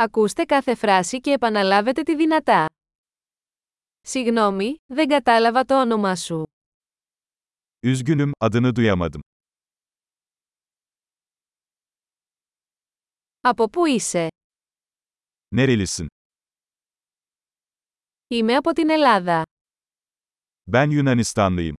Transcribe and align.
Ακούστε 0.00 0.44
κάθε 0.44 0.74
φράση 0.74 1.20
και 1.20 1.30
επαναλάβετε 1.30 2.02
τη 2.02 2.16
δυνατά. 2.16 2.66
Συγγνώμη, 4.00 4.76
δεν 4.86 5.08
κατάλαβα 5.08 5.64
το 5.64 5.80
όνομά 5.80 6.16
σου. 6.16 6.42
Üzgünüm, 7.86 8.30
adını 8.44 8.74
duyamadım. 8.76 9.20
Από 13.40 13.68
πού 13.70 13.86
είσαι; 13.86 14.28
Nerelisin? 15.56 16.06
Είμαι 18.26 18.54
από 18.56 18.72
την 18.72 18.90
Ελλάδα. 18.90 19.42
Ben 20.70 20.90
Yunanistanlıyım. 20.90 21.74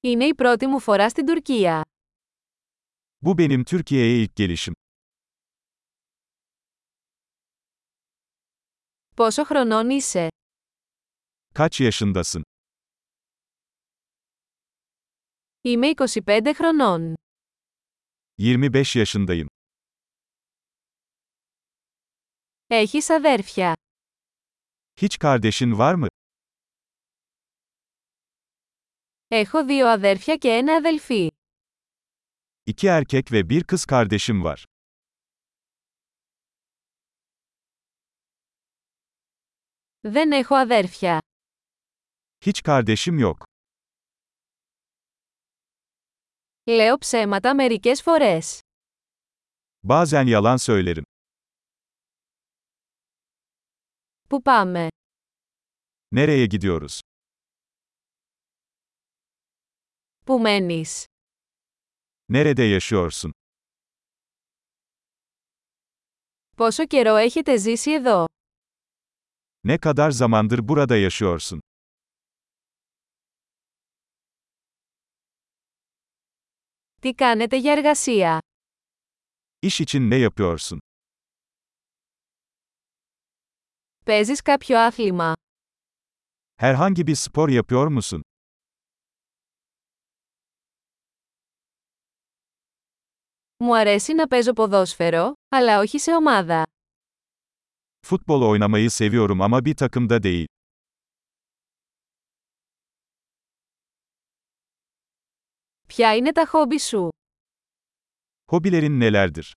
Είναι 0.00 0.24
η 0.24 0.34
πρώτη 0.34 0.66
μου 0.66 0.80
φορά 0.80 1.08
στην 1.08 1.26
Τουρκία. 1.26 1.82
Bu 3.24 3.38
benim 3.38 3.64
Türkiye'ye 3.64 4.22
ilk 4.22 4.36
gelişim. 4.36 4.74
Πόσο 9.16 9.44
χρονών 9.44 9.90
είσαι? 9.90 10.28
Kaç 11.54 11.80
yaşındasın? 11.80 12.42
Είμαι 15.64 15.86
25 15.86 16.54
χρονών. 16.56 17.14
25 18.38 18.96
yaşındayım. 18.96 19.48
Έχεις 22.70 23.10
αδέρφια. 23.10 23.74
Hiç 24.96 25.18
kardeşin 25.18 25.78
var 25.78 25.94
mı? 25.94 26.08
Έχω 29.30 29.64
δύο 29.64 29.86
αδέρφια 29.88 30.36
και 30.36 30.48
ένα 30.48 30.74
αδελφή. 30.74 31.30
İki 32.66 32.86
erkek 32.86 33.32
ve 33.32 33.48
bir 33.48 33.64
kız 33.64 33.84
kardeşim 33.84 34.44
var. 34.44 34.64
Δεν 40.06 40.32
έχω 40.32 40.54
αδέρφια. 40.54 41.18
Hiç 42.40 42.60
kardeşim 42.62 43.18
yok. 43.18 43.42
Λέω 46.66 46.98
ψέματα 46.98 47.54
μερικές 47.54 48.02
φορές. 48.02 48.60
Bazen 49.86 50.26
yalan 50.26 50.56
söylerim. 50.58 51.02
Πού 54.28 54.42
πάμε; 54.42 54.88
Nereye 56.14 56.46
gidiyoruz? 56.46 56.98
Πού 60.26 60.38
μένεις; 60.40 61.04
Nerede 62.32 62.64
yaşıyorsun? 62.64 63.30
Πόσο 66.56 66.86
καιρό 66.86 67.16
έχετε 67.16 67.56
ζήσει 67.56 67.92
εδώ; 67.92 68.24
Ne 69.63 69.77
kadar 69.77 70.11
zamandır 70.11 70.67
burada 70.67 70.95
yaşıyorsun? 70.97 71.61
Τι 77.01 77.13
κάνετε 77.13 77.57
για 77.57 77.71
εργασία? 77.73 78.39
İş 79.61 79.81
için 79.81 80.09
ne 80.09 80.15
yapıyorsun? 80.15 80.79
Παίζεις 84.05 84.41
κάποιο 84.41 84.77
άθλημα? 84.77 85.33
Herhangi 86.57 87.07
bir 87.07 87.15
spor 87.15 87.49
yapıyor 87.49 87.87
musun? 87.87 88.21
Μου 93.57 93.75
αρέσει 93.77 94.13
να 94.13 94.27
παίζω 94.27 94.53
ποδόσφαιρο, 94.53 95.33
αλλά 95.49 95.79
όχι 95.79 95.99
σε 95.99 96.15
ομάδα. 96.15 96.63
Futbol 98.05 98.41
oynamayı 98.49 98.91
seviyorum 98.91 99.41
ama 99.41 99.65
bir 99.65 99.75
takımda 99.75 100.23
değil. 100.23 100.47
Ποια 105.87 106.15
είναι 106.15 106.31
τα 106.31 106.45
χόμπι 106.45 106.79
σου? 106.79 107.09
Hobilerin 108.51 108.99
nelerdir? 108.99 109.51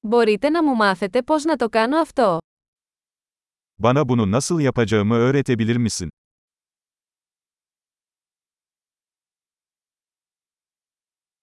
Μπορείτε 0.00 0.50
να 0.50 0.62
μου 0.62 0.74
μάθετε 0.74 1.22
πώς 1.22 1.44
να 1.44 1.56
το 1.56 1.68
κάνω 1.68 1.98
αυτό. 1.98 2.38
Bana 3.78 4.08
bunu 4.08 4.30
nasıl 4.30 4.60
yapacağımı 4.60 5.14
öğretebilir 5.14 5.76
misin? 5.76 6.08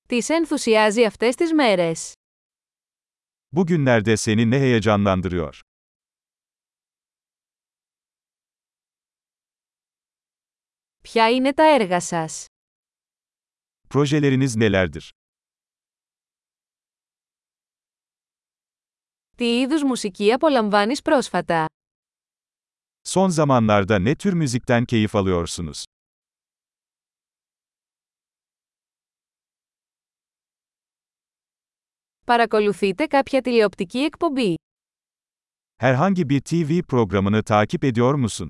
Τι 0.07 0.21
σε 0.21 0.33
ενθουσιάζει 0.33 1.05
αυτές 1.05 1.35
τις 1.35 1.53
μέρες? 1.53 2.11
Bugünlerde 3.51 4.17
seni 4.17 4.51
ne 4.51 4.59
heyecanlandırıyor? 4.59 5.59
Ποια 11.01 11.29
είναι 11.29 11.53
τα 11.53 11.63
έργα 11.63 11.99
σας? 11.99 12.45
Projeleriniz 13.89 14.53
nelerdir? 14.57 15.07
Τι 19.37 19.59
είδους 19.59 19.83
μουσική 19.83 20.31
απολαμβάνεις 20.31 21.01
πρόσφατα? 21.01 21.65
Son 23.07 23.29
zamanlarda 23.29 23.99
ne 23.99 24.15
tür 24.15 24.33
müzikten 24.33 24.85
keyif 24.85 25.15
alıyorsunuz? 25.15 25.83
Παρακολουθείτε 32.32 33.06
κάποια 33.06 33.40
τηλεοπτική 33.40 33.98
εκπομπή. 33.98 34.54
Herhangi 35.82 36.28
bir 36.28 36.40
TV 36.40 36.82
programını 36.82 37.42
takip 37.42 37.84
ediyor 37.84 38.14
musun? 38.14 38.48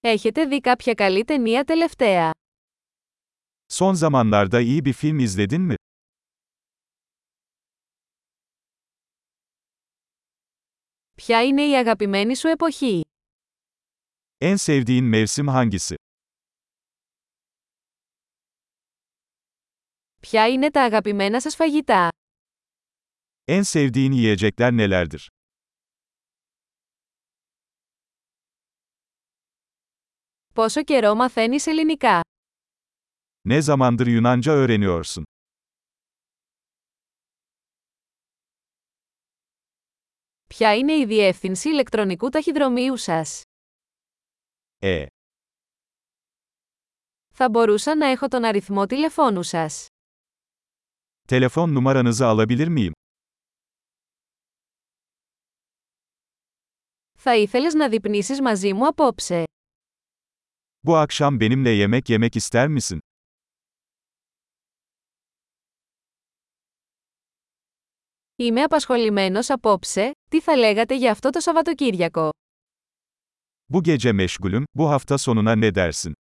Έχετε 0.00 0.44
δει 0.44 0.60
κάποια 0.60 0.94
καλή 0.94 1.24
ταινία 1.24 1.64
τελευταία; 1.64 2.30
Son 3.72 3.94
zamanlarda 3.94 4.60
iyi 4.60 4.82
bir 4.84 4.92
film 4.92 5.18
izledin 5.18 5.60
mi? 5.60 5.74
Ποια 11.14 11.42
είναι 11.44 11.62
η 11.62 11.76
αγαπημένη 11.76 12.36
σου 12.36 12.48
εποχή; 12.48 13.00
En 14.38 14.54
sevdiğin 14.56 15.04
mevsim 15.04 15.46
hangisi? 15.48 15.94
Ποια 20.24 20.48
είναι 20.48 20.70
τα 20.70 20.82
αγαπημένα 20.82 21.40
σας 21.40 21.54
φαγητά; 21.54 22.08
En 23.44 23.60
sevdiğin 23.72 24.12
yiyecekler 24.12 24.72
nelerdir? 24.72 25.26
Πόσο 30.54 30.82
καιρό 30.84 31.14
μαθαίνεις 31.14 31.66
ελληνικά; 31.66 32.20
Ne 33.48 33.60
zamandır 33.62 34.06
Yunanca 34.06 34.52
öğreniyorsun? 34.52 35.22
Ποια 40.48 40.74
είναι 40.76 40.92
η 40.92 41.06
διεύθυνση 41.06 41.68
ηλεκτρονικού 41.68 42.28
ταχυδρομείου 42.28 42.96
σας; 42.96 43.42
E. 44.78 45.06
Θα 47.34 47.48
μπορούσα 47.48 47.96
να 47.96 48.06
έχω 48.06 48.28
τον 48.28 48.44
αριθμό 48.44 48.86
τηλεφώνου 48.86 49.42
σας. 49.42 49.86
Telefon 51.27 51.73
numaranızı 51.75 52.25
alabilir 52.25 52.67
miyim? 52.67 52.93
Θα 57.17 57.35
ήθελες 57.35 57.73
να 57.73 57.89
δειπνήσεις 57.89 58.41
μαζί 58.41 58.73
μου 58.73 58.87
απόψε. 58.87 59.43
Bu 60.87 60.97
akşam 60.97 61.39
benimle 61.39 61.69
yemek 61.69 62.09
yemek 62.09 62.35
ister 62.35 62.67
misin? 62.67 62.99
Είμαι 68.35 68.61
απασχολημένος 68.61 69.49
απόψε, 69.49 70.11
τι 70.29 70.41
θα 70.41 70.55
λέγατε 70.55 70.95
για 70.95 71.11
αυτό 71.11 71.29
το 71.29 71.39
Σαββατοκύριακο. 71.39 72.29
Bu 73.73 73.81
gece 73.83 74.11
meşgulüm, 74.13 74.63
bu 74.77 74.89
hafta 74.89 75.17
sonuna 75.17 75.55
ne 75.55 75.75
dersin? 75.75 76.13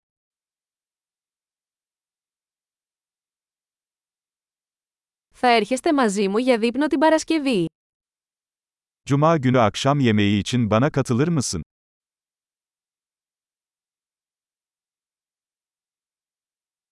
Θα 5.45 5.51
έρχεστε 5.51 5.94
μαζί 5.94 6.28
μου 6.28 6.38
για 6.38 6.57
δείπνο 6.57 6.88
την 6.88 7.00
Παρασκευή. 7.00 7.66
Cuma 9.10 9.38
günü 9.38 9.60
akşam 9.60 10.00
yemeği 10.00 10.40
için 10.40 10.69
bana 10.69 10.90
katılır 10.90 11.28
mısın? 11.28 11.62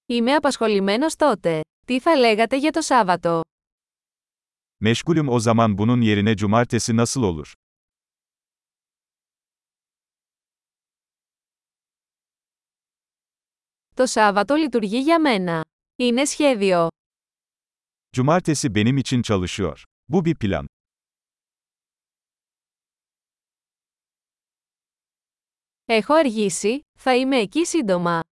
Είμαι 0.05 0.35
απασχολημένος 0.35 1.15
τότε. 1.15 1.61
Τι 1.85 1.99
θα 1.99 2.15
λέγατε 2.15 2.57
για 2.57 2.71
το 2.71 2.81
Σάββατο; 2.81 3.41
Meşgulüm 4.79 5.29
o 5.29 5.39
zaman 5.39 5.77
bunun 5.77 6.01
yerine 6.01 6.35
cumartesi 6.37 6.95
nasıl 6.97 7.23
olur? 7.23 7.51
Το 13.95 14.05
Σάββατο 14.05 14.55
λειτουργεί 14.55 14.99
για 14.99 15.19
μένα. 15.19 15.63
Είναι 15.95 16.25
σχέδιο. 16.25 16.87
Cumartesi 18.12 18.74
benim 18.74 18.96
için 18.98 19.22
çalışıyor. 19.22 19.84
Bu 20.08 20.24
bir 20.24 20.34
plan. 20.34 20.66
Έχω 25.88 26.14
αργήσει, 26.14 26.80
θα 26.98 27.14
είμαι 27.14 27.36
εκεί 27.36 27.64
σύντομα. 27.66 28.22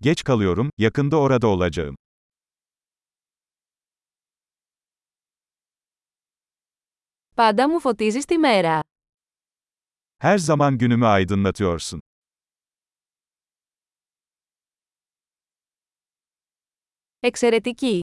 Geç 0.00 0.24
kalıyorum, 0.24 0.70
yakında 0.78 1.16
orada 1.16 1.46
olacağım. 1.46 1.96
Πάντα 7.34 7.68
μου 7.68 7.80
φωτίζεις 7.80 8.24
τη 8.24 8.38
μέρα. 8.38 8.82
Her 10.18 10.38
zaman 10.38 10.78
günümü 10.78 11.06
aydınlatıyorsun. 11.06 12.00
Εξαιρετική! 17.22 18.02